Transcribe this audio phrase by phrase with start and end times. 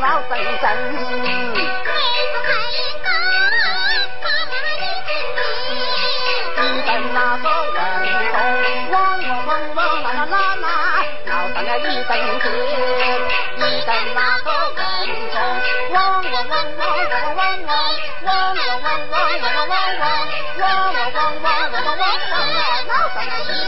[0.00, 1.58] 闹阵阵，妹子
[2.46, 2.48] 抬
[3.02, 3.06] 缸，
[4.22, 5.38] 妈妈一针针，
[6.56, 7.76] 一针那个针
[8.32, 8.36] 针，
[8.90, 8.94] 汪
[9.28, 10.66] 汪汪汪啦啦啦啦，
[11.26, 12.44] 闹上了一针针，
[13.56, 14.80] 一针那个针
[15.32, 15.36] 针，
[15.90, 17.74] 汪汪汪汪啦啦啦啦，
[22.86, 23.67] 闹上了一。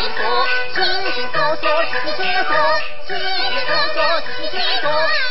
[2.03, 2.53] 自己做，
[3.07, 3.69] 心里说
[4.25, 4.85] 自己做里说，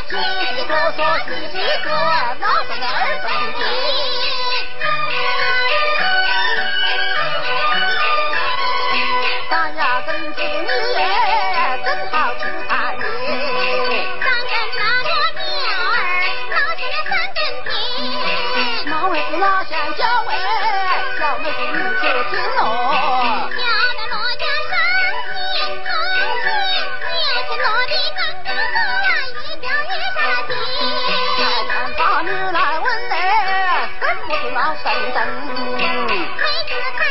[0.09, 1.91] 心里都说自己说，
[2.39, 2.85] 那不能
[3.23, 3.70] 分。
[34.61, 37.10] 要生灯。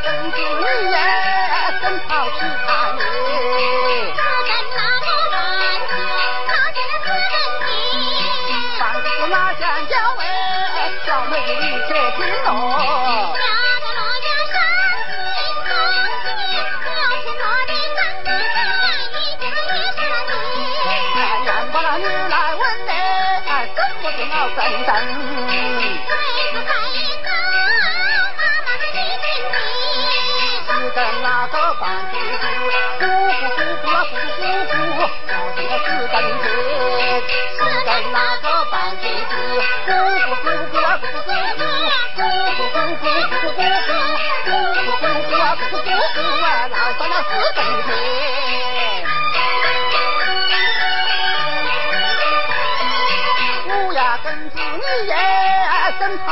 [0.00, 0.51] 本地。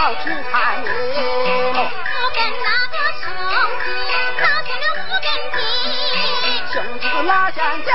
[0.00, 1.78] 老汉看你喽，
[2.33, 3.22] 跟那个兄
[3.84, 3.87] 弟
[4.41, 5.61] 闹起了不跟你，
[6.72, 7.88] 兄弟拉家家，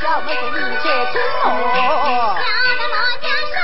[0.00, 1.14] 小妹子一姐听
[1.44, 1.46] 喽。
[1.52, 2.48] 老家，
[3.20, 3.60] 哥哥，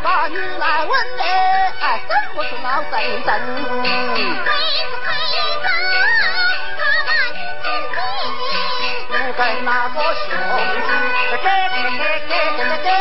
[0.03, 1.23] 把女来问嘞，
[2.09, 2.93] 怎么是老三
[3.23, 3.29] 子？
[10.15, 11.43] 兄弟，
[12.29, 12.94] 该不该？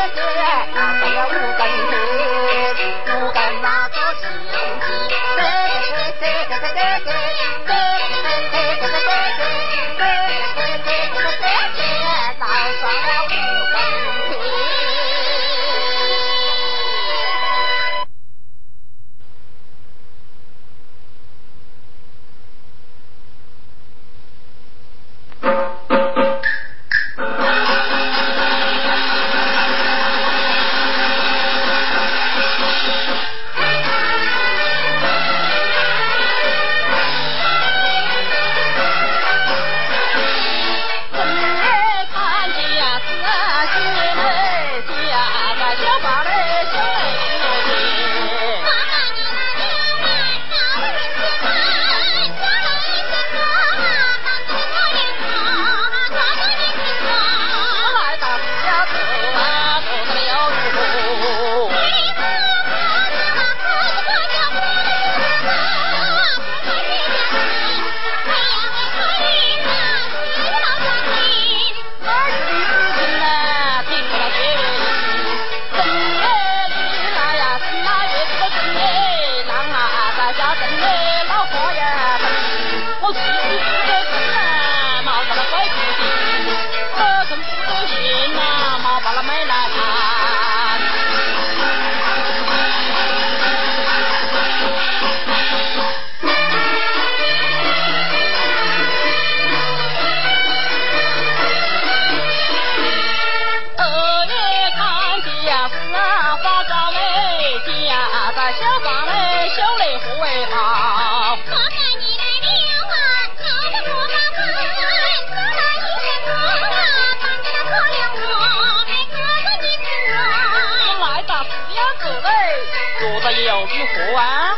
[123.24, 124.54] 做得又如何啊？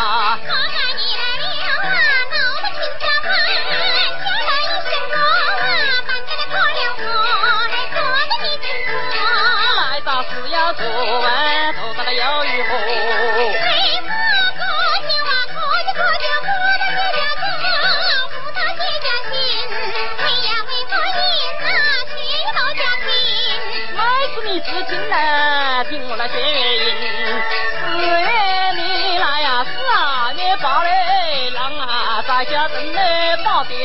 [32.44, 33.78] 家正来，把鞭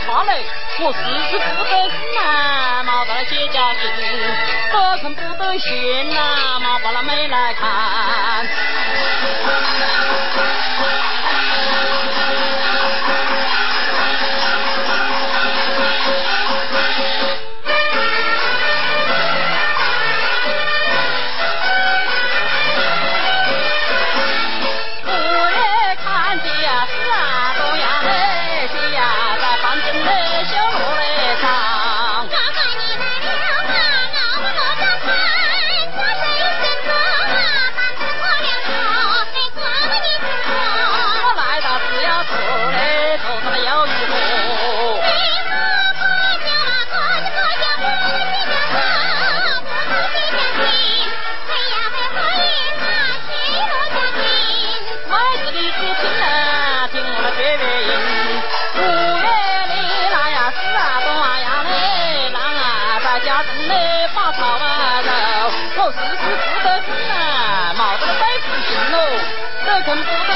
[0.00, 0.44] 插嘞，
[0.80, 0.98] 我时
[1.30, 3.80] 时不得肯呐，毛到了谢家信，
[4.72, 8.46] 得肯不得闲呐，毛把那妹来看。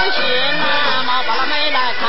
[0.06, 0.22] 肯不得信
[0.60, 2.04] 呐，毛把那妹来看。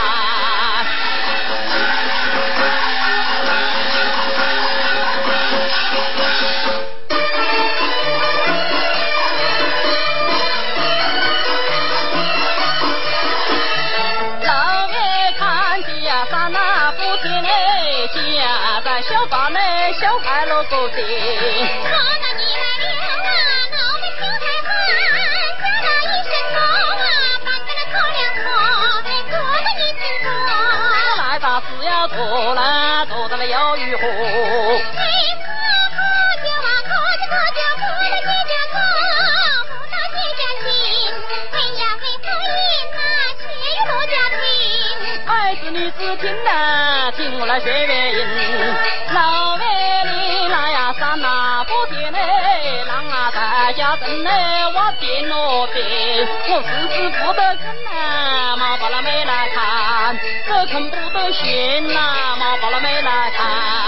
[14.44, 14.52] 老
[14.90, 14.96] 月
[15.40, 19.60] 看家山那不甜嘞，家在小房嘞，
[20.00, 21.02] 小孩落个地。
[45.88, 48.28] 妹子你只听呐，听我来学月音。
[49.14, 49.64] 老月
[50.04, 52.20] 里来呀山那不点嘞，
[52.88, 54.30] 郎啊大家等嘞，
[54.76, 60.18] 我点咯颠，我时时不得肯呐，毛把那妹来看，
[60.48, 63.87] 这肯不得信呐，毛把那妹来看。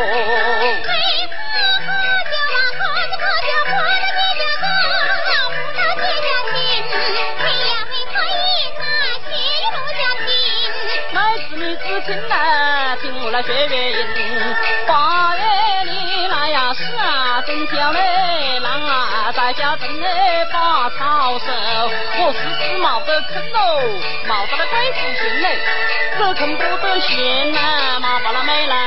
[11.13, 11.19] 妹
[11.49, 14.05] 子你只听来，听我来学月音。
[14.87, 15.43] 八月
[15.85, 21.47] 里来呀是啊，真漂亮，郎啊在家正嘞把草收。
[22.19, 23.59] 我时时冒得坑喽，
[24.27, 25.59] 冒得了鬼子心嘞，
[26.19, 28.86] 这坑不得行呐，毛把那没来。